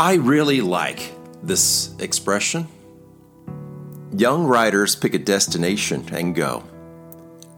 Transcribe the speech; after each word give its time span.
I 0.00 0.14
really 0.14 0.60
like 0.60 1.12
this 1.42 1.92
expression. 1.98 2.68
Young 4.16 4.44
riders 4.44 4.94
pick 4.94 5.12
a 5.12 5.18
destination 5.18 6.08
and 6.12 6.36
go. 6.36 6.62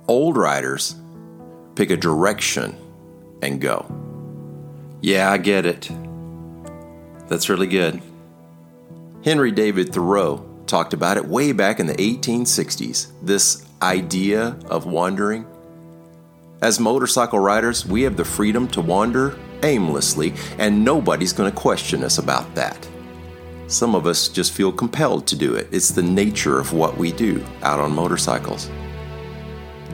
Old 0.09 0.38
riders 0.38 0.95
pick 1.74 1.90
a 1.90 1.99
direction 1.99 2.74
and 3.42 3.61
go. 3.61 3.85
Yeah, 5.03 5.31
I 5.31 5.37
get 5.37 5.67
it. 5.67 5.90
That's 7.29 7.51
really 7.51 7.67
good. 7.67 8.01
Henry 9.22 9.51
David 9.51 9.93
Thoreau 9.93 10.43
talked 10.67 10.95
about 10.95 11.19
it 11.19 11.27
way 11.27 11.53
back 11.53 11.79
in 11.79 11.88
the 11.88 11.95
1860s 11.95 13.09
this 13.21 13.67
idea 13.83 14.59
of 14.65 14.87
wandering. 14.87 15.45
As 16.62 16.80
motorcycle 16.80 17.38
riders, 17.38 17.84
we 17.84 18.00
have 18.04 18.16
the 18.16 18.24
freedom 18.24 18.66
to 18.68 18.80
wander 18.80 19.38
aimlessly, 19.62 20.34
and 20.59 20.84
nobody's 20.84 21.32
going 21.32 21.50
to 21.50 21.56
question 21.56 22.02
us 22.02 22.19
about 22.19 22.55
that. 22.55 22.88
Some 23.66 23.95
of 23.95 24.06
us 24.06 24.28
just 24.28 24.52
feel 24.52 24.73
compelled 24.73 25.27
to 25.28 25.36
do 25.36 25.55
it. 25.55 25.69
It's 25.70 25.91
the 25.91 26.02
nature 26.02 26.59
of 26.59 26.73
what 26.73 26.96
we 26.96 27.12
do 27.12 27.45
out 27.62 27.78
on 27.78 27.92
motorcycles. 27.95 28.69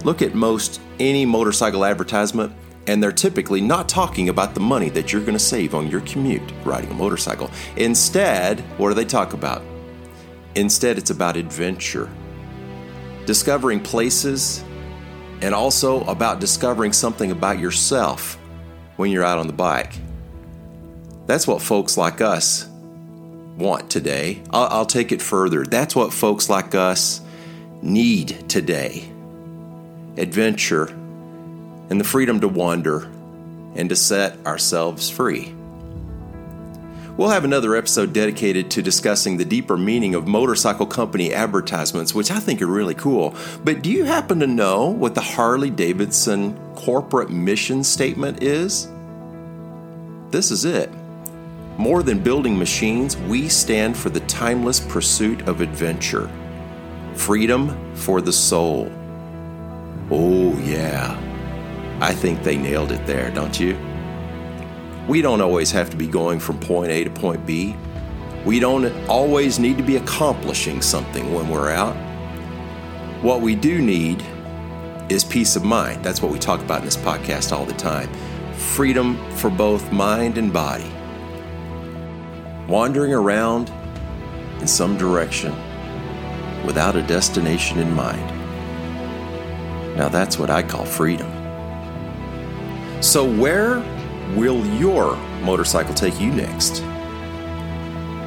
Look 0.04 0.22
at 0.22 0.34
most 0.34 0.80
any 0.98 1.26
motorcycle 1.26 1.84
advertisement, 1.84 2.52
and 2.86 3.02
they're 3.02 3.12
typically 3.12 3.60
not 3.60 3.88
talking 3.88 4.28
about 4.28 4.54
the 4.54 4.60
money 4.60 4.88
that 4.90 5.12
you're 5.12 5.20
going 5.20 5.34
to 5.34 5.38
save 5.38 5.74
on 5.74 5.88
your 5.88 6.00
commute 6.02 6.52
riding 6.64 6.90
a 6.90 6.94
motorcycle. 6.94 7.50
Instead, 7.76 8.60
what 8.78 8.88
do 8.88 8.94
they 8.94 9.04
talk 9.04 9.32
about? 9.32 9.62
Instead, 10.54 10.96
it's 10.96 11.10
about 11.10 11.36
adventure, 11.36 12.08
discovering 13.26 13.80
places, 13.80 14.64
and 15.42 15.54
also 15.54 16.02
about 16.04 16.40
discovering 16.40 16.92
something 16.92 17.30
about 17.30 17.58
yourself 17.58 18.38
when 18.96 19.10
you're 19.10 19.24
out 19.24 19.38
on 19.38 19.46
the 19.46 19.52
bike. 19.52 19.92
That's 21.26 21.46
what 21.46 21.62
folks 21.62 21.96
like 21.96 22.20
us 22.20 22.68
want 23.56 23.90
today. 23.90 24.42
I'll, 24.50 24.68
I'll, 24.68 24.86
take 24.86 25.12
it 25.12 25.22
further. 25.22 25.64
That's 25.64 25.96
what 25.96 26.12
folks 26.12 26.48
like 26.48 26.74
us 26.74 27.20
need 27.82 28.48
today 28.48 29.10
adventure 30.16 30.86
and 31.90 32.00
the 32.00 32.04
freedom 32.04 32.40
to 32.40 32.48
wander 32.48 33.02
and 33.74 33.88
to 33.88 33.96
set 33.96 34.44
ourselves 34.46 35.10
free. 35.10 35.54
We'll 37.16 37.30
have 37.30 37.44
another 37.44 37.74
episode 37.74 38.12
dedicated 38.12 38.70
to 38.72 38.82
discussing 38.82 39.38
the 39.38 39.44
deeper 39.46 39.78
meaning 39.78 40.14
of 40.14 40.28
motorcycle 40.28 40.84
company 40.84 41.32
advertisements, 41.32 42.14
which 42.14 42.30
I 42.30 42.38
think 42.38 42.60
are 42.60 42.66
really 42.66 42.94
cool. 42.94 43.34
But 43.64 43.80
do 43.80 43.90
you 43.90 44.04
happen 44.04 44.38
to 44.40 44.46
know 44.46 44.90
what 44.90 45.14
the 45.14 45.22
Harley 45.22 45.70
Davidson 45.70 46.58
corporate 46.74 47.30
mission 47.30 47.82
statement 47.84 48.42
is? 48.42 48.90
This 50.30 50.50
is 50.50 50.66
it. 50.66 50.90
More 51.78 52.02
than 52.02 52.18
building 52.18 52.58
machines, 52.58 53.16
we 53.16 53.48
stand 53.48 53.96
for 53.96 54.10
the 54.10 54.20
timeless 54.20 54.80
pursuit 54.80 55.48
of 55.48 55.62
adventure, 55.62 56.30
freedom 57.14 57.94
for 57.94 58.20
the 58.20 58.32
soul. 58.32 58.92
Oh, 60.10 60.54
yeah. 60.58 61.18
I 62.02 62.12
think 62.12 62.42
they 62.42 62.58
nailed 62.58 62.92
it 62.92 63.06
there, 63.06 63.30
don't 63.30 63.58
you? 63.58 63.74
We 65.08 65.22
don't 65.22 65.40
always 65.40 65.70
have 65.70 65.90
to 65.90 65.96
be 65.96 66.08
going 66.08 66.40
from 66.40 66.58
point 66.58 66.90
A 66.90 67.04
to 67.04 67.10
point 67.10 67.46
B. 67.46 67.76
We 68.44 68.58
don't 68.58 68.92
always 69.08 69.58
need 69.58 69.76
to 69.78 69.84
be 69.84 69.96
accomplishing 69.96 70.82
something 70.82 71.32
when 71.32 71.48
we're 71.48 71.70
out. 71.70 71.96
What 73.22 73.40
we 73.40 73.54
do 73.54 73.80
need 73.80 74.24
is 75.08 75.24
peace 75.24 75.56
of 75.56 75.64
mind. 75.64 76.04
That's 76.04 76.20
what 76.20 76.32
we 76.32 76.38
talk 76.38 76.60
about 76.60 76.80
in 76.80 76.84
this 76.84 76.96
podcast 76.96 77.52
all 77.52 77.64
the 77.64 77.74
time 77.74 78.08
freedom 78.54 79.16
for 79.32 79.50
both 79.50 79.92
mind 79.92 80.38
and 80.38 80.52
body. 80.52 80.90
Wandering 82.68 83.12
around 83.12 83.70
in 84.60 84.66
some 84.66 84.96
direction 84.96 85.54
without 86.64 86.96
a 86.96 87.02
destination 87.02 87.78
in 87.78 87.92
mind. 87.94 88.26
Now 89.96 90.08
that's 90.08 90.38
what 90.38 90.50
I 90.50 90.62
call 90.62 90.84
freedom. 90.84 91.30
So, 93.02 93.24
where 93.24 93.82
will 94.34 94.64
your 94.78 95.16
motorcycle 95.42 95.94
take 95.94 96.20
you 96.20 96.30
next? 96.30 96.82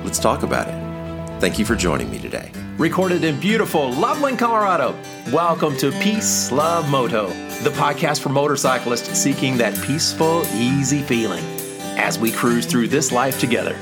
Let's 0.04 0.20
talk 0.20 0.44
about 0.44 0.68
it. 0.68 1.42
Thank 1.42 1.60
you 1.60 1.66
for 1.66 1.76
joining 1.76 2.10
me 2.10 2.20
today. 2.20 2.52
Recorded 2.78 3.24
in 3.24 3.40
beautiful 3.40 3.92
Loveland, 3.92 4.40
Colorado. 4.40 4.96
Welcome 5.32 5.76
to 5.78 5.92
Peace 6.00 6.52
Love 6.52 6.90
Moto, 6.90 7.28
the 7.64 7.72
podcast 7.72 8.22
for 8.22 8.30
motorcyclists 8.30 9.18
seeking 9.18 9.58
that 9.58 9.78
peaceful, 9.86 10.44
easy 10.56 11.02
feeling 11.02 11.44
as 11.98 12.18
we 12.18 12.32
cruise 12.32 12.66
through 12.66 12.88
this 12.88 13.12
life 13.12 13.40
together. 13.40 13.78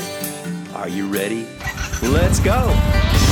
Are 0.74 0.90
you 0.90 1.08
ready? 1.08 1.48
Let's 2.02 2.40
go! 2.40 3.27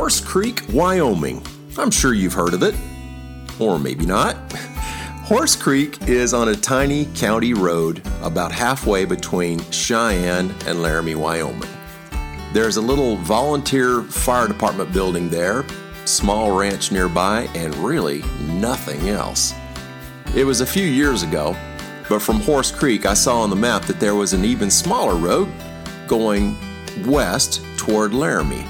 Horse 0.00 0.18
Creek, 0.18 0.62
Wyoming. 0.72 1.42
I'm 1.76 1.90
sure 1.90 2.14
you've 2.14 2.32
heard 2.32 2.54
of 2.54 2.62
it, 2.62 2.74
or 3.60 3.78
maybe 3.78 4.06
not. 4.06 4.34
Horse 5.24 5.54
Creek 5.54 6.08
is 6.08 6.32
on 6.32 6.48
a 6.48 6.56
tiny 6.56 7.04
county 7.14 7.52
road 7.52 8.00
about 8.22 8.50
halfway 8.50 9.04
between 9.04 9.58
Cheyenne 9.70 10.54
and 10.64 10.80
Laramie, 10.80 11.16
Wyoming. 11.16 11.68
There's 12.54 12.78
a 12.78 12.80
little 12.80 13.16
volunteer 13.16 14.00
fire 14.04 14.48
department 14.48 14.90
building 14.94 15.28
there, 15.28 15.66
small 16.06 16.58
ranch 16.58 16.90
nearby, 16.90 17.50
and 17.54 17.76
really 17.76 18.22
nothing 18.46 19.10
else. 19.10 19.52
It 20.34 20.44
was 20.44 20.62
a 20.62 20.66
few 20.66 20.86
years 20.86 21.22
ago, 21.24 21.54
but 22.08 22.22
from 22.22 22.40
Horse 22.40 22.72
Creek, 22.72 23.04
I 23.04 23.12
saw 23.12 23.42
on 23.42 23.50
the 23.50 23.54
map 23.54 23.84
that 23.84 24.00
there 24.00 24.14
was 24.14 24.32
an 24.32 24.46
even 24.46 24.70
smaller 24.70 25.16
road 25.16 25.52
going 26.08 26.56
west 27.04 27.62
toward 27.76 28.14
Laramie 28.14 28.66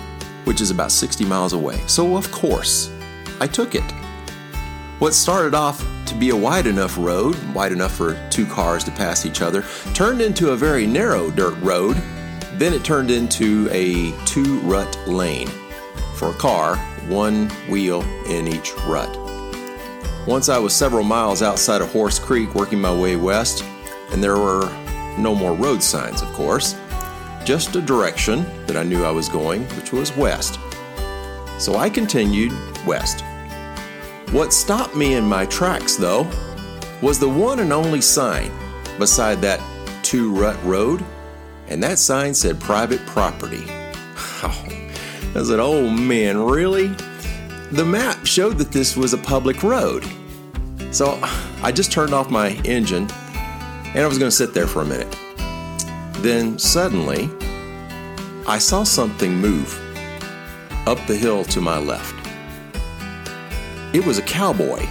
which 0.51 0.61
is 0.61 0.73
about 0.73 0.91
60 0.91 1.25
miles 1.27 1.53
away. 1.53 1.81
So, 1.87 2.17
of 2.17 2.29
course, 2.33 2.93
I 3.41 3.47
took 3.47 3.77
it. 3.77 3.89
What 4.99 5.15
started 5.15 5.55
off 5.55 5.79
to 6.07 6.15
be 6.17 6.31
a 6.31 6.37
wide 6.37 6.67
enough 6.67 6.99
road, 6.99 7.37
wide 7.55 7.71
enough 7.71 7.95
for 7.95 8.21
two 8.31 8.47
cars 8.47 8.83
to 8.83 8.91
pass 8.91 9.25
each 9.25 9.43
other, 9.43 9.65
turned 9.95 10.21
into 10.21 10.51
a 10.51 10.57
very 10.57 10.89
narrow 10.89 11.31
dirt 11.31 11.57
road. 11.61 11.95
Then 12.55 12.73
it 12.73 12.83
turned 12.83 13.13
into 13.13 13.69
a 13.71 14.11
two 14.27 14.59
rut 14.63 14.99
lane 15.07 15.49
for 16.17 16.31
a 16.31 16.35
car, 16.35 16.75
one 17.07 17.49
wheel 17.69 18.03
in 18.27 18.49
each 18.49 18.73
rut. 18.89 19.17
Once 20.27 20.49
I 20.49 20.59
was 20.59 20.75
several 20.75 21.05
miles 21.05 21.43
outside 21.43 21.81
of 21.81 21.93
Horse 21.93 22.19
Creek 22.19 22.57
working 22.57 22.81
my 22.81 22.93
way 22.93 23.15
west, 23.15 23.63
and 24.11 24.21
there 24.21 24.37
were 24.37 24.69
no 25.17 25.33
more 25.33 25.55
road 25.55 25.81
signs, 25.81 26.23
of 26.23 26.33
course 26.33 26.75
just 27.45 27.77
a 27.77 27.81
direction 27.81 28.45
that 28.67 28.77
I 28.77 28.83
knew 28.83 29.05
I 29.05 29.11
was 29.11 29.29
going, 29.29 29.63
which 29.77 29.93
was 29.93 30.17
west. 30.17 30.59
So 31.59 31.77
I 31.77 31.91
continued 31.91 32.53
west. 32.87 33.25
What 34.33 34.53
stopped 34.53 34.95
me 34.95 35.15
in 35.15 35.25
my 35.25 35.47
tracks, 35.47 35.97
though, 35.97 36.31
was 37.03 37.19
the 37.19 37.29
one 37.29 37.61
and 37.61 37.73
only 37.73 38.01
sign 38.01 38.51
beside 38.99 39.41
that 39.43 39.61
two 40.03 40.35
rut 40.35 40.63
road, 40.65 41.05
and 41.69 41.83
that 41.83 41.99
sign 41.99 42.35
said 42.35 42.61
private 42.61 43.05
property. 43.07 43.65
Oh, 44.43 44.65
I 45.35 45.43
said, 45.43 45.61
oh 45.61 45.87
man, 45.87 46.43
really? 46.43 46.89
The 47.73 47.85
map 47.85 48.25
showed 48.25 48.57
that 48.57 48.73
this 48.73 48.97
was 48.97 49.13
a 49.13 49.19
public 49.19 49.63
road. 49.63 50.03
So 50.93 51.19
I 51.63 51.71
just 51.71 51.93
turned 51.93 52.15
off 52.15 52.31
my 52.31 52.53
engine 52.65 53.07
and 53.85 53.99
I 53.99 54.07
was 54.07 54.19
going 54.19 54.31
to 54.31 54.37
sit 54.37 54.55
there 54.55 54.67
for 54.67 54.81
a 54.81 54.85
minute. 54.85 55.15
Then 56.23 56.59
suddenly, 56.59 57.31
I 58.47 58.59
saw 58.59 58.83
something 58.83 59.35
move 59.37 59.75
up 60.87 60.99
the 61.07 61.17
hill 61.17 61.45
to 61.45 61.63
my 61.63 61.79
left. 61.79 62.15
It 63.95 64.05
was 64.05 64.19
a 64.19 64.23
cowboy. 64.23 64.87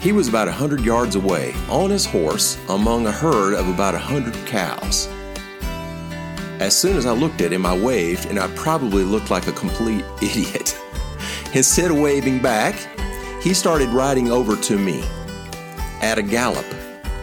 He 0.00 0.12
was 0.12 0.28
about 0.28 0.48
a 0.48 0.52
hundred 0.52 0.80
yards 0.80 1.16
away 1.16 1.54
on 1.68 1.90
his 1.90 2.06
horse 2.06 2.58
among 2.70 3.06
a 3.06 3.12
herd 3.12 3.52
of 3.54 3.68
about 3.68 3.94
a 3.94 3.98
hundred 3.98 4.34
cows. 4.46 5.06
As 6.60 6.74
soon 6.74 6.96
as 6.96 7.04
I 7.04 7.12
looked 7.12 7.42
at 7.42 7.52
him, 7.52 7.66
I 7.66 7.76
waved, 7.76 8.24
and 8.24 8.38
I 8.38 8.48
probably 8.56 9.04
looked 9.04 9.30
like 9.30 9.48
a 9.48 9.52
complete 9.52 10.04
idiot. 10.22 10.80
Instead 11.52 11.90
of 11.90 11.98
waving 11.98 12.40
back, 12.40 12.74
he 13.42 13.52
started 13.52 13.90
riding 13.90 14.30
over 14.30 14.56
to 14.56 14.78
me 14.78 15.04
at 16.00 16.16
a 16.16 16.22
gallop, 16.22 16.66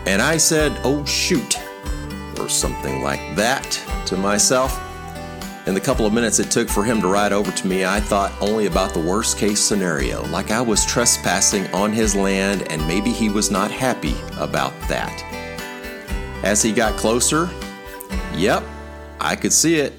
and 0.05 0.21
I 0.21 0.37
said, 0.37 0.79
Oh, 0.83 1.03
shoot 1.05 1.57
or 2.39 2.49
something 2.49 3.01
like 3.01 3.35
that 3.35 3.63
to 4.07 4.17
myself. 4.17 4.79
In 5.65 5.73
the 5.73 5.79
couple 5.79 6.05
of 6.05 6.11
minutes 6.11 6.39
it 6.39 6.51
took 6.51 6.67
for 6.67 6.83
him 6.83 6.99
to 6.99 7.07
ride 7.07 7.31
over 7.31 7.49
to 7.49 7.67
me, 7.67 7.85
I 7.85 8.01
thought 8.01 8.33
only 8.41 8.65
about 8.65 8.93
the 8.93 8.99
worst 8.99 9.37
case 9.37 9.61
scenario, 9.61 10.25
like 10.27 10.51
I 10.51 10.59
was 10.61 10.85
trespassing 10.85 11.67
on 11.73 11.93
his 11.93 12.15
land 12.15 12.69
and 12.69 12.85
maybe 12.85 13.11
he 13.11 13.29
was 13.29 13.49
not 13.49 13.71
happy 13.71 14.15
about 14.37 14.73
that. 14.89 15.23
As 16.43 16.61
he 16.61 16.73
got 16.73 16.97
closer, 16.97 17.49
yep, 18.35 18.61
I 19.21 19.37
could 19.37 19.53
see 19.53 19.75
it. 19.75 19.93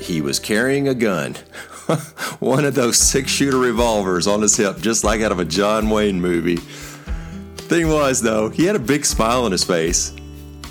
he 0.00 0.20
was 0.20 0.40
carrying 0.40 0.88
a 0.88 0.94
gun. 0.94 1.34
One 2.40 2.64
of 2.64 2.74
those 2.74 2.98
six 2.98 3.30
shooter 3.30 3.58
revolvers 3.58 4.26
on 4.26 4.42
his 4.42 4.56
hip, 4.56 4.78
just 4.80 5.04
like 5.04 5.20
out 5.20 5.30
of 5.30 5.38
a 5.38 5.44
John 5.44 5.88
Wayne 5.88 6.20
movie. 6.20 6.56
Thing 6.56 7.88
was, 7.88 8.20
though, 8.20 8.48
he 8.48 8.64
had 8.64 8.76
a 8.76 8.80
big 8.80 9.04
smile 9.04 9.44
on 9.44 9.52
his 9.52 9.64
face 9.64 10.12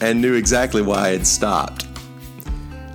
and 0.01 0.21
knew 0.21 0.33
exactly 0.33 0.81
why 0.81 1.07
I 1.07 1.09
had 1.09 1.27
stopped. 1.27 1.86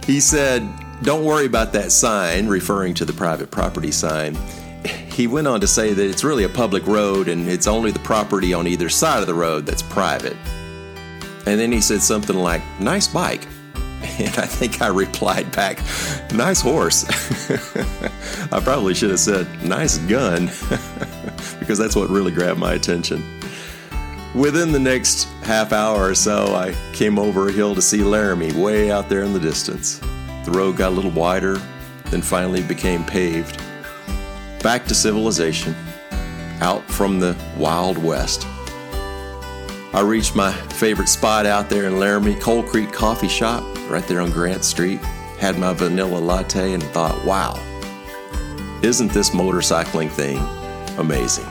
He 0.05 0.21
said, 0.21 0.69
Don't 1.03 1.25
worry 1.25 1.47
about 1.47 1.73
that 1.73 1.93
sign, 1.93 2.49
referring 2.49 2.95
to 2.95 3.05
the 3.05 3.13
private 3.13 3.51
property 3.51 3.91
sign. 3.91 4.37
He 4.85 5.27
went 5.27 5.47
on 5.47 5.61
to 5.61 5.67
say 5.67 5.93
that 5.93 6.05
it's 6.05 6.25
really 6.25 6.45
a 6.45 6.49
public 6.49 6.87
road 6.87 7.29
and 7.29 7.49
it's 7.49 7.67
only 7.67 7.91
the 7.91 7.99
property 7.99 8.55
on 8.55 8.67
either 8.67 8.89
side 8.89 9.21
of 9.21 9.27
the 9.27 9.35
road 9.35 9.67
that's 9.67 9.83
private. 9.83 10.37
And 11.47 11.59
then 11.61 11.73
he 11.73 11.81
said 11.81 12.01
something 12.03 12.37
like, 12.37 12.63
Nice 12.81 13.09
bike. 13.09 13.47
And 14.19 14.37
I 14.39 14.47
think 14.47 14.83
I 14.83 14.89
replied 14.89 15.53
back, 15.53 15.79
Nice 16.33 16.61
horse. 16.61 17.05
I 18.53 18.61
probably 18.61 18.95
should 18.95 19.11
have 19.11 19.21
said, 19.21 19.47
Nice 19.65 19.99
gun, 19.99 20.47
because 21.59 21.79
that's 21.79 21.95
what 21.95 22.09
really 22.11 22.33
grabbed 22.33 22.59
my 22.59 22.75
attention. 22.75 23.40
Within 24.35 24.71
the 24.71 24.79
next 24.79 25.25
half 25.43 25.73
hour 25.73 26.09
or 26.09 26.15
so, 26.15 26.55
I 26.55 26.73
came 26.93 27.19
over 27.19 27.49
a 27.49 27.53
hill 27.53 27.75
to 27.75 27.83
see 27.83 28.05
Laramie 28.05 28.53
way 28.53 28.91
out 28.91 29.09
there 29.09 29.25
in 29.25 29.33
the 29.33 29.41
distance. 29.41 29.99
The 30.45 30.53
road 30.53 30.77
got 30.77 30.93
a 30.93 30.95
little 30.95 31.11
wider, 31.11 31.61
then 32.07 32.23
finally 32.23 32.63
became 32.63 33.05
paved. 33.05 33.61
Back 34.63 34.85
to 34.87 34.95
civilization, 34.95 35.75
out 36.61 36.85
from 36.85 37.19
the 37.19 37.37
Wild 37.57 37.99
West. 37.99 38.47
I 39.93 40.01
reached 40.05 40.37
my 40.37 40.53
favorite 40.53 41.09
spot 41.09 41.45
out 41.45 41.69
there 41.69 41.87
in 41.87 41.99
Laramie, 41.99 42.37
Coal 42.37 42.63
Creek 42.63 42.93
Coffee 42.93 43.27
Shop, 43.27 43.65
right 43.91 44.07
there 44.07 44.21
on 44.21 44.31
Grant 44.31 44.65
Street. 44.65 45.01
Had 45.41 45.59
my 45.59 45.73
vanilla 45.73 46.19
latte 46.19 46.73
and 46.73 46.83
thought, 46.85 47.25
wow, 47.25 47.55
isn't 48.83 49.11
this 49.11 49.31
motorcycling 49.31 50.11
thing 50.11 50.39
amazing? 50.99 51.50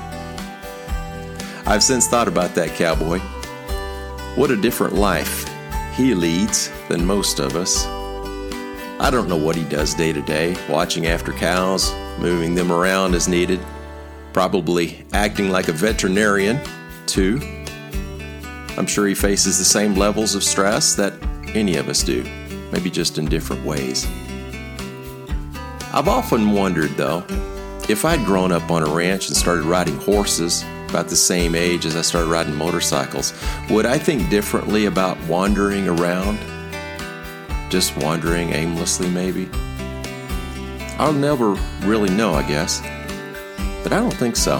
I've 1.69 1.83
since 1.83 2.07
thought 2.07 2.27
about 2.27 2.55
that 2.55 2.75
cowboy. 2.75 3.19
What 4.35 4.49
a 4.49 4.57
different 4.57 4.95
life 4.95 5.47
he 5.93 6.15
leads 6.15 6.71
than 6.87 7.05
most 7.05 7.37
of 7.37 7.55
us. 7.55 7.85
I 8.99 9.11
don't 9.11 9.29
know 9.29 9.37
what 9.37 9.55
he 9.55 9.63
does 9.65 9.93
day 9.93 10.11
to 10.11 10.21
day, 10.23 10.57
watching 10.67 11.05
after 11.05 11.31
cows, 11.31 11.93
moving 12.17 12.55
them 12.55 12.71
around 12.71 13.13
as 13.13 13.27
needed, 13.27 13.59
probably 14.33 15.05
acting 15.13 15.51
like 15.51 15.67
a 15.67 15.71
veterinarian, 15.71 16.59
too. 17.05 17.39
I'm 18.75 18.87
sure 18.87 19.05
he 19.05 19.13
faces 19.13 19.59
the 19.59 19.63
same 19.63 19.93
levels 19.93 20.33
of 20.33 20.43
stress 20.43 20.95
that 20.95 21.13
any 21.53 21.75
of 21.75 21.87
us 21.87 22.01
do, 22.01 22.23
maybe 22.71 22.89
just 22.89 23.19
in 23.19 23.25
different 23.25 23.63
ways. 23.63 24.07
I've 25.93 26.07
often 26.07 26.51
wondered, 26.51 26.97
though, 26.97 27.23
if 27.87 28.05
I'd 28.05 28.25
grown 28.25 28.51
up 28.51 28.71
on 28.71 28.81
a 28.81 28.91
ranch 28.91 29.27
and 29.27 29.37
started 29.37 29.65
riding 29.65 29.97
horses 29.97 30.65
about 30.89 31.07
the 31.07 31.15
same 31.15 31.55
age 31.55 31.85
as 31.85 31.95
I 31.95 32.01
started 32.01 32.29
riding 32.29 32.55
motorcycles, 32.55 33.33
would 33.69 33.85
I 33.85 33.97
think 33.97 34.29
differently 34.29 34.85
about 34.85 35.21
wandering 35.25 35.87
around? 35.87 36.39
Just 37.69 37.95
wandering 37.97 38.53
aimlessly, 38.53 39.09
maybe? 39.09 39.49
I'll 40.97 41.13
never 41.13 41.51
really 41.81 42.09
know, 42.09 42.33
I 42.33 42.43
guess. 42.47 42.81
But 43.83 43.93
I 43.93 43.97
don't 43.99 44.13
think 44.13 44.35
so. 44.35 44.57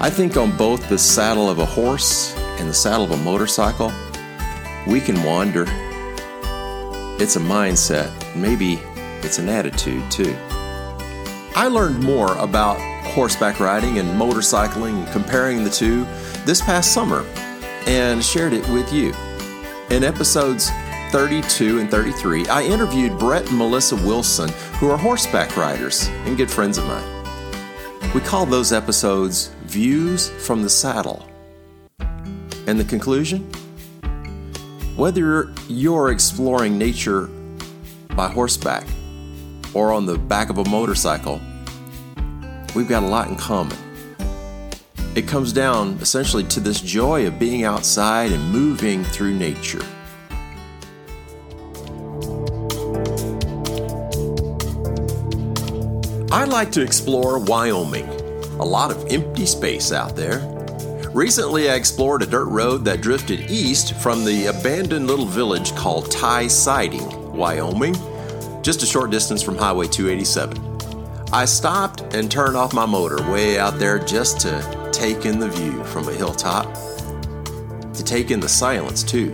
I 0.00 0.10
think 0.10 0.36
on 0.36 0.56
both 0.56 0.88
the 0.88 0.98
saddle 0.98 1.48
of 1.48 1.60
a 1.60 1.64
horse 1.64 2.36
and 2.58 2.68
the 2.68 2.74
saddle 2.74 3.04
of 3.04 3.12
a 3.12 3.16
motorcycle, 3.16 3.92
we 4.86 5.00
can 5.00 5.22
wander. 5.22 5.64
It's 7.22 7.36
a 7.36 7.40
mindset, 7.40 8.10
maybe 8.34 8.80
it's 9.22 9.38
an 9.38 9.48
attitude 9.48 10.10
too. 10.10 10.36
I 11.54 11.68
learned 11.68 12.02
more 12.02 12.36
about 12.38 12.80
horseback 13.12 13.60
riding 13.60 13.98
and 13.98 14.08
motorcycling 14.08 15.10
comparing 15.12 15.64
the 15.64 15.70
two 15.70 16.04
this 16.44 16.60
past 16.60 16.92
summer 16.92 17.24
and 17.86 18.24
shared 18.24 18.52
it 18.52 18.66
with 18.68 18.92
you. 18.92 19.14
In 19.90 20.02
episodes 20.02 20.70
32 21.10 21.80
and 21.80 21.90
33, 21.90 22.48
I 22.48 22.62
interviewed 22.62 23.18
Brett 23.18 23.46
and 23.48 23.58
Melissa 23.58 23.96
Wilson, 23.96 24.48
who 24.78 24.90
are 24.90 24.96
horseback 24.96 25.56
riders 25.58 26.08
and 26.24 26.38
good 26.38 26.50
friends 26.50 26.78
of 26.78 26.86
mine. 26.86 27.04
We 28.14 28.20
call 28.20 28.46
those 28.46 28.72
episodes 28.72 29.48
Views 29.64 30.30
from 30.30 30.62
the 30.62 30.70
Saddle. 30.70 31.28
And 32.66 32.80
the 32.80 32.84
conclusion? 32.84 33.50
Whether 34.96 35.52
you're 35.68 36.10
exploring 36.10 36.78
nature 36.78 37.28
by 38.16 38.28
horseback 38.28 38.86
or 39.74 39.92
on 39.92 40.06
the 40.06 40.16
back 40.16 40.48
of 40.48 40.58
a 40.58 40.64
motorcycle, 40.68 41.40
we've 42.74 42.88
got 42.88 43.02
a 43.02 43.06
lot 43.06 43.28
in 43.28 43.36
common. 43.36 43.76
It 45.14 45.28
comes 45.28 45.52
down 45.52 45.98
essentially 46.00 46.44
to 46.44 46.60
this 46.60 46.80
joy 46.80 47.26
of 47.26 47.38
being 47.38 47.64
outside 47.64 48.32
and 48.32 48.50
moving 48.50 49.04
through 49.04 49.34
nature. 49.34 49.82
I 56.32 56.44
like 56.44 56.72
to 56.72 56.80
explore 56.80 57.38
Wyoming. 57.38 58.08
A 58.58 58.64
lot 58.64 58.90
of 58.90 59.06
empty 59.12 59.44
space 59.44 59.92
out 59.92 60.16
there. 60.16 60.40
Recently, 61.12 61.68
I 61.68 61.74
explored 61.74 62.22
a 62.22 62.26
dirt 62.26 62.46
road 62.46 62.86
that 62.86 63.02
drifted 63.02 63.50
east 63.50 63.94
from 63.96 64.24
the 64.24 64.46
abandoned 64.46 65.08
little 65.08 65.26
village 65.26 65.74
called 65.74 66.10
Tie 66.10 66.46
Siding, 66.46 67.36
Wyoming, 67.36 67.94
just 68.62 68.82
a 68.82 68.86
short 68.86 69.10
distance 69.10 69.42
from 69.42 69.58
Highway 69.58 69.88
287. 69.88 70.71
I 71.34 71.46
stopped 71.46 72.14
and 72.14 72.30
turned 72.30 72.58
off 72.58 72.74
my 72.74 72.84
motor 72.84 73.16
way 73.32 73.58
out 73.58 73.78
there 73.78 73.98
just 73.98 74.38
to 74.40 74.90
take 74.92 75.24
in 75.24 75.38
the 75.38 75.48
view 75.48 75.82
from 75.84 76.06
a 76.06 76.12
hilltop, 76.12 76.66
to 77.94 78.04
take 78.04 78.30
in 78.30 78.38
the 78.38 78.50
silence 78.50 79.02
too. 79.02 79.28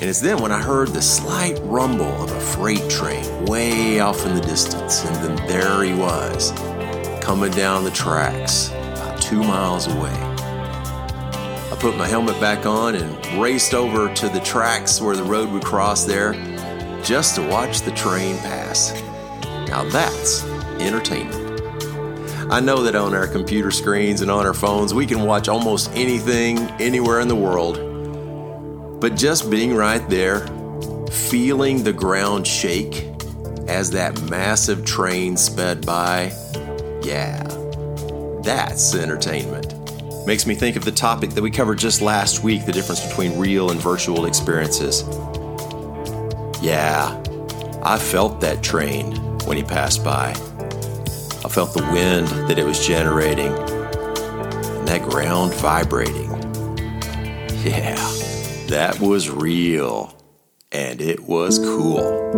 And 0.00 0.10
it's 0.10 0.20
then 0.20 0.42
when 0.42 0.50
I 0.50 0.60
heard 0.60 0.88
the 0.88 1.00
slight 1.00 1.60
rumble 1.62 2.10
of 2.20 2.32
a 2.32 2.40
freight 2.40 2.90
train 2.90 3.44
way 3.44 4.00
off 4.00 4.26
in 4.26 4.34
the 4.34 4.40
distance, 4.40 5.04
and 5.04 5.14
then 5.16 5.36
there 5.46 5.84
he 5.84 5.94
was, 5.94 6.50
coming 7.22 7.52
down 7.52 7.84
the 7.84 7.92
tracks 7.92 8.70
about 8.70 9.22
two 9.22 9.44
miles 9.44 9.86
away. 9.86 10.16
I 11.70 11.76
put 11.78 11.96
my 11.96 12.08
helmet 12.08 12.40
back 12.40 12.66
on 12.66 12.96
and 12.96 13.40
raced 13.40 13.74
over 13.74 14.12
to 14.12 14.28
the 14.28 14.40
tracks 14.40 15.00
where 15.00 15.14
the 15.14 15.22
road 15.22 15.50
would 15.50 15.62
cross 15.62 16.04
there 16.04 16.32
just 17.04 17.36
to 17.36 17.46
watch 17.46 17.82
the 17.82 17.92
train 17.92 18.38
pass. 18.38 18.92
Now 19.68 19.84
that's 19.84 20.49
entertainment. 20.80 21.50
I 22.52 22.58
know 22.58 22.82
that 22.82 22.96
on 22.96 23.14
our 23.14 23.28
computer 23.28 23.70
screens 23.70 24.22
and 24.22 24.30
on 24.30 24.44
our 24.44 24.54
phones, 24.54 24.92
we 24.92 25.06
can 25.06 25.22
watch 25.22 25.48
almost 25.48 25.90
anything 25.94 26.58
anywhere 26.80 27.20
in 27.20 27.28
the 27.28 27.36
world. 27.36 29.00
But 29.00 29.14
just 29.14 29.50
being 29.50 29.74
right 29.74 30.06
there, 30.10 30.46
feeling 31.10 31.84
the 31.84 31.92
ground 31.92 32.46
shake 32.46 33.06
as 33.68 33.92
that 33.92 34.20
massive 34.22 34.84
train 34.84 35.36
sped 35.36 35.86
by, 35.86 36.32
yeah, 37.02 37.44
that's 38.42 38.96
entertainment. 38.96 39.74
Makes 40.26 40.44
me 40.44 40.56
think 40.56 40.74
of 40.74 40.84
the 40.84 40.92
topic 40.92 41.30
that 41.30 41.42
we 41.42 41.52
covered 41.52 41.78
just 41.78 42.02
last 42.02 42.42
week 42.42 42.66
the 42.66 42.72
difference 42.72 43.06
between 43.06 43.38
real 43.38 43.70
and 43.70 43.80
virtual 43.80 44.26
experiences. 44.26 45.02
Yeah, 46.60 47.22
I 47.82 47.96
felt 47.96 48.40
that 48.40 48.62
train 48.62 49.14
when 49.46 49.56
he 49.56 49.62
passed 49.62 50.04
by. 50.04 50.34
I 51.42 51.48
felt 51.48 51.72
the 51.72 51.82
wind 51.82 52.28
that 52.48 52.58
it 52.58 52.64
was 52.64 52.86
generating 52.86 53.52
and 53.52 54.86
that 54.86 55.02
ground 55.02 55.54
vibrating. 55.54 56.30
Yeah, 57.64 57.96
that 58.68 58.98
was 59.00 59.30
real 59.30 60.14
and 60.70 61.00
it 61.00 61.20
was 61.20 61.58
cool. 61.58 62.28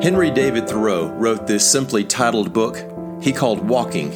Henry 0.00 0.30
David 0.30 0.68
Thoreau 0.68 1.08
wrote 1.08 1.46
this 1.46 1.68
simply 1.68 2.04
titled 2.04 2.52
book 2.52 2.78
he 3.20 3.32
called 3.32 3.66
Walking 3.66 4.10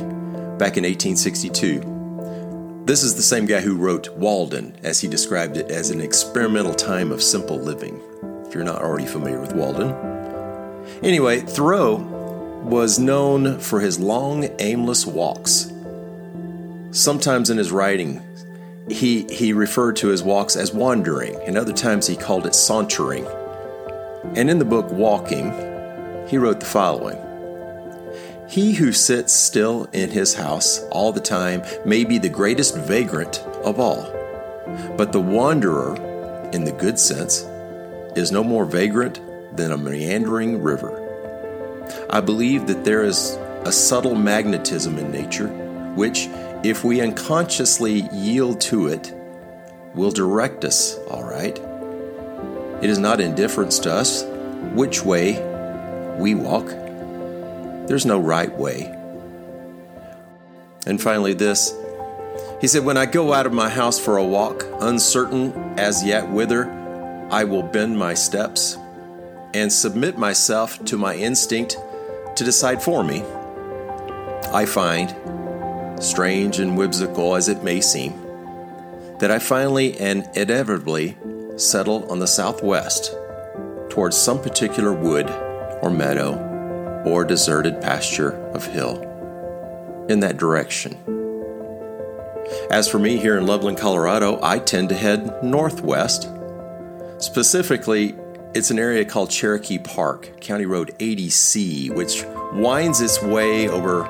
back 0.58 0.76
in 0.76 0.84
1862. 0.84 2.82
This 2.84 3.02
is 3.02 3.16
the 3.16 3.22
same 3.22 3.46
guy 3.46 3.60
who 3.60 3.76
wrote 3.76 4.16
Walden, 4.16 4.76
as 4.82 5.00
he 5.00 5.08
described 5.08 5.56
it 5.56 5.70
as 5.70 5.90
an 5.90 6.00
experimental 6.00 6.74
time 6.74 7.10
of 7.10 7.22
simple 7.22 7.58
living, 7.58 8.00
if 8.46 8.54
you're 8.54 8.64
not 8.64 8.80
already 8.80 9.06
familiar 9.06 9.40
with 9.40 9.54
Walden. 9.54 10.17
Anyway, 11.02 11.40
Thoreau 11.40 11.96
was 12.64 12.98
known 12.98 13.58
for 13.60 13.80
his 13.80 13.98
long, 13.98 14.48
aimless 14.58 15.06
walks. 15.06 15.72
Sometimes 16.90 17.50
in 17.50 17.58
his 17.58 17.70
writing, 17.70 18.22
he, 18.88 19.24
he 19.24 19.52
referred 19.52 19.96
to 19.96 20.08
his 20.08 20.22
walks 20.22 20.56
as 20.56 20.72
wandering, 20.72 21.36
and 21.46 21.56
other 21.56 21.72
times 21.72 22.06
he 22.06 22.16
called 22.16 22.46
it 22.46 22.54
sauntering. 22.54 23.26
And 24.34 24.50
in 24.50 24.58
the 24.58 24.64
book 24.64 24.90
Walking, 24.90 25.52
he 26.26 26.36
wrote 26.38 26.60
the 26.60 26.66
following 26.66 27.18
He 28.48 28.74
who 28.74 28.92
sits 28.92 29.32
still 29.32 29.84
in 29.92 30.10
his 30.10 30.34
house 30.34 30.82
all 30.90 31.12
the 31.12 31.20
time 31.20 31.62
may 31.84 32.04
be 32.04 32.18
the 32.18 32.28
greatest 32.28 32.76
vagrant 32.76 33.40
of 33.62 33.78
all, 33.78 34.02
but 34.96 35.12
the 35.12 35.20
wanderer, 35.20 35.94
in 36.52 36.64
the 36.64 36.72
good 36.72 36.98
sense, 36.98 37.42
is 38.16 38.32
no 38.32 38.42
more 38.42 38.64
vagrant 38.64 39.20
than 39.52 39.72
a 39.72 39.76
meandering 39.76 40.62
river. 40.62 41.04
I 42.10 42.20
believe 42.20 42.66
that 42.66 42.84
there 42.84 43.04
is 43.04 43.38
a 43.64 43.72
subtle 43.72 44.14
magnetism 44.14 44.98
in 44.98 45.10
nature, 45.10 45.48
which, 45.94 46.28
if 46.62 46.84
we 46.84 47.00
unconsciously 47.00 48.08
yield 48.12 48.60
to 48.62 48.88
it, 48.88 49.12
will 49.94 50.10
direct 50.10 50.64
us, 50.64 50.98
all 51.10 51.24
right. 51.24 51.58
It 52.82 52.90
is 52.90 52.98
not 52.98 53.20
indifference 53.20 53.78
to 53.80 53.92
us 53.92 54.24
which 54.74 55.04
way 55.04 55.32
we 56.18 56.34
walk. 56.34 56.66
There's 57.88 58.06
no 58.06 58.18
right 58.18 58.52
way. 58.56 58.94
And 60.86 61.00
finally, 61.00 61.34
this 61.34 61.74
he 62.60 62.66
said, 62.66 62.84
When 62.84 62.96
I 62.96 63.06
go 63.06 63.32
out 63.32 63.46
of 63.46 63.52
my 63.52 63.68
house 63.68 63.98
for 63.98 64.16
a 64.16 64.24
walk, 64.24 64.64
uncertain 64.80 65.52
as 65.78 66.04
yet 66.04 66.28
whither, 66.28 66.70
I 67.30 67.44
will 67.44 67.62
bend 67.62 67.98
my 67.98 68.14
steps 68.14 68.76
and 69.54 69.72
submit 69.72 70.18
myself 70.18 70.84
to 70.84 70.96
my 70.96 71.14
instinct 71.14 71.76
to 72.36 72.44
decide 72.44 72.82
for 72.82 73.02
me. 73.02 73.22
I 74.52 74.66
find, 74.66 75.14
strange 76.02 76.58
and 76.58 76.76
whimsical 76.76 77.34
as 77.34 77.48
it 77.48 77.62
may 77.62 77.80
seem, 77.80 78.12
that 79.18 79.30
I 79.30 79.38
finally 79.38 79.98
and 79.98 80.28
inevitably 80.34 81.16
settle 81.56 82.10
on 82.10 82.18
the 82.18 82.26
southwest 82.26 83.14
towards 83.88 84.16
some 84.16 84.40
particular 84.40 84.92
wood 84.92 85.28
or 85.82 85.90
meadow 85.90 87.02
or 87.04 87.24
deserted 87.24 87.80
pasture 87.80 88.32
of 88.52 88.66
hill. 88.66 89.04
In 90.08 90.20
that 90.20 90.36
direction. 90.36 90.96
As 92.70 92.88
for 92.88 92.98
me 92.98 93.18
here 93.18 93.36
in 93.36 93.46
Loveland, 93.46 93.78
Colorado, 93.78 94.38
I 94.42 94.58
tend 94.58 94.88
to 94.88 94.94
head 94.94 95.42
northwest. 95.42 96.30
Specifically, 97.18 98.14
it's 98.58 98.72
an 98.72 98.78
area 98.80 99.04
called 99.04 99.30
Cherokee 99.30 99.78
Park, 99.78 100.40
County 100.40 100.66
Road 100.66 100.92
80C, 100.98 101.94
which 101.94 102.24
winds 102.52 103.00
its 103.00 103.22
way 103.22 103.68
over 103.68 104.04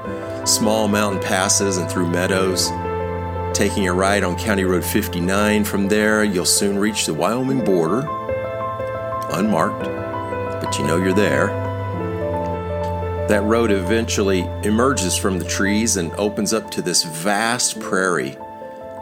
small 0.47 0.89
mountain 0.89 1.23
passes 1.23 1.77
and 1.77 1.91
through 1.91 2.09
meadows. 2.09 2.71
Taking 3.55 3.87
a 3.89 3.93
ride 3.93 4.25
on 4.25 4.39
County 4.39 4.65
Road 4.65 4.83
59 4.83 5.65
from 5.65 5.89
there, 5.89 6.25
you'll 6.25 6.47
soon 6.47 6.79
reach 6.79 7.05
the 7.05 7.13
Wyoming 7.13 7.63
border. 7.63 8.09
Unmarked, 9.33 9.85
but 10.65 10.79
you 10.79 10.87
know 10.87 10.97
you're 10.97 11.13
there. 11.13 11.49
That 13.29 13.43
road 13.45 13.71
eventually 13.71 14.49
emerges 14.63 15.15
from 15.15 15.39
the 15.39 15.45
trees 15.45 15.99
and 15.99 16.11
opens 16.13 16.55
up 16.55 16.71
to 16.71 16.81
this 16.81 17.05
vast 17.05 17.79
prairie 17.81 18.31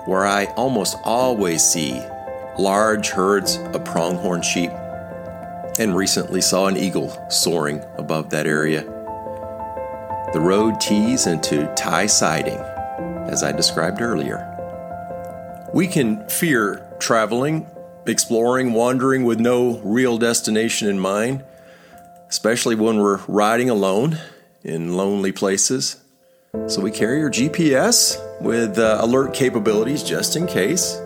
where 0.06 0.26
I 0.26 0.46
almost 0.56 0.96
always 1.04 1.62
see 1.62 2.02
large 2.58 3.10
herds 3.10 3.58
of 3.58 3.84
pronghorn 3.84 4.42
sheep 4.42 4.72
and 5.78 5.96
recently 5.96 6.40
saw 6.40 6.66
an 6.66 6.76
eagle 6.76 7.10
soaring 7.30 7.82
above 7.98 8.30
that 8.30 8.46
area. 8.46 8.82
The 10.32 10.40
road 10.40 10.80
tees 10.80 11.26
into 11.26 11.72
tie 11.74 12.06
siding, 12.06 12.58
as 13.28 13.42
I 13.42 13.52
described 13.52 14.00
earlier. 14.00 14.52
We 15.72 15.86
can 15.86 16.28
fear 16.28 16.86
traveling, 16.98 17.66
exploring, 18.06 18.72
wandering 18.72 19.24
with 19.24 19.40
no 19.40 19.78
real 19.80 20.18
destination 20.18 20.88
in 20.88 20.98
mind 20.98 21.44
especially 22.28 22.74
when 22.74 22.98
we're 22.98 23.20
riding 23.28 23.70
alone 23.70 24.18
in 24.62 24.96
lonely 24.96 25.32
places. 25.32 26.02
So 26.66 26.80
we 26.80 26.90
carry 26.90 27.22
our 27.22 27.30
GPS 27.30 28.18
with 28.40 28.78
uh, 28.78 28.98
alert 29.00 29.34
capabilities 29.34 30.02
just 30.02 30.36
in 30.36 30.46
case. 30.46 31.00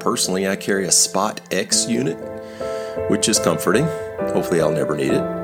Personally, 0.00 0.48
I 0.48 0.56
carry 0.56 0.86
a 0.86 0.92
Spot 0.92 1.40
X 1.52 1.88
unit, 1.88 2.18
which 3.08 3.28
is 3.28 3.38
comforting. 3.38 3.84
Hopefully, 4.32 4.60
I'll 4.60 4.72
never 4.72 4.96
need 4.96 5.12
it. 5.12 5.42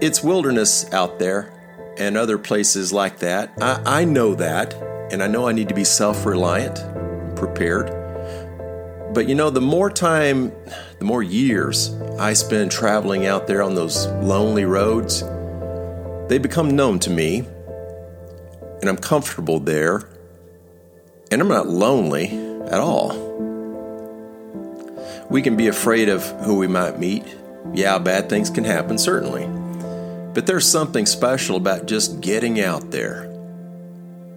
It's 0.00 0.22
wilderness 0.22 0.92
out 0.92 1.18
there 1.18 1.52
and 1.98 2.16
other 2.16 2.38
places 2.38 2.92
like 2.92 3.18
that. 3.20 3.52
I, 3.60 4.00
I 4.02 4.04
know 4.04 4.34
that, 4.34 4.74
and 5.10 5.22
I 5.22 5.26
know 5.26 5.48
I 5.48 5.52
need 5.52 5.68
to 5.68 5.74
be 5.74 5.84
self 5.84 6.26
reliant, 6.26 6.76
prepared. 7.36 7.86
But 9.14 9.28
you 9.28 9.34
know, 9.34 9.50
the 9.50 9.60
more 9.60 9.90
time, 9.90 10.52
the 10.98 11.04
more 11.04 11.22
years 11.22 11.94
I 12.18 12.34
spend 12.34 12.70
traveling 12.70 13.26
out 13.26 13.46
there 13.46 13.62
on 13.62 13.74
those 13.74 14.06
lonely 14.06 14.64
roads, 14.64 15.22
they 16.28 16.38
become 16.38 16.76
known 16.76 16.98
to 17.00 17.10
me, 17.10 17.38
and 18.80 18.90
I'm 18.90 18.98
comfortable 18.98 19.60
there, 19.60 20.08
and 21.30 21.40
I'm 21.40 21.48
not 21.48 21.68
lonely 21.68 22.26
at 22.66 22.80
all. 22.80 23.12
We 25.30 25.42
can 25.42 25.56
be 25.56 25.68
afraid 25.68 26.08
of 26.08 26.24
who 26.42 26.56
we 26.56 26.66
might 26.66 26.98
meet. 26.98 27.24
Yeah, 27.74 27.98
bad 27.98 28.28
things 28.28 28.50
can 28.50 28.64
happen, 28.64 28.98
certainly. 28.98 29.46
But 30.32 30.46
there's 30.46 30.66
something 30.66 31.06
special 31.06 31.56
about 31.56 31.86
just 31.86 32.20
getting 32.20 32.60
out 32.60 32.90
there. 32.90 33.32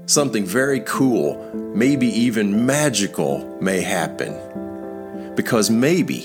Something 0.05 0.45
very 0.45 0.79
cool, 0.81 1.51
maybe 1.75 2.07
even 2.07 2.65
magical, 2.65 3.57
may 3.61 3.81
happen 3.81 4.33
because 5.39 5.69
maybe 5.69 6.23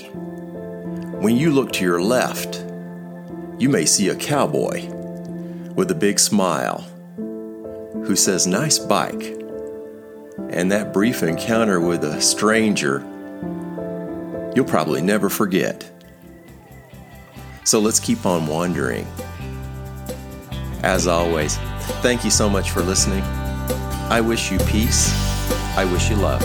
when 1.21 1.37
you 1.37 1.49
look 1.49 1.71
to 1.71 1.85
your 1.85 2.01
left, 2.01 2.65
you 3.57 3.69
may 3.69 3.85
see 3.85 4.09
a 4.09 4.15
cowboy 4.17 4.85
with 5.73 5.89
a 5.89 5.95
big 5.95 6.19
smile 6.19 6.81
who 8.05 8.17
says, 8.17 8.45
Nice 8.45 8.77
bike. 8.77 9.23
And 10.49 10.69
that 10.73 10.91
brief 10.91 11.23
encounter 11.23 11.79
with 11.79 12.03
a 12.03 12.19
stranger, 12.19 12.99
you'll 14.55 14.65
probably 14.65 15.01
never 15.01 15.29
forget. 15.29 15.91
So 17.63 17.79
let's 17.79 17.99
keep 17.99 18.25
on 18.25 18.47
wandering. 18.47 19.07
As 20.83 21.07
always, 21.07 21.57
thank 22.01 22.23
you 22.23 22.31
so 22.31 22.49
much 22.49 22.71
for 22.71 22.81
listening. 22.81 23.23
I 24.09 24.21
wish 24.21 24.51
you 24.51 24.59
peace. 24.59 25.13
I 25.77 25.85
wish 25.91 26.09
you 26.09 26.15
love. 26.15 26.41